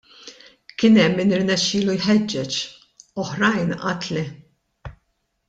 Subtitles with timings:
[0.77, 2.57] Kien hemm min irnexxielu jħeġġeġ,
[3.25, 4.27] oħrajn għad le.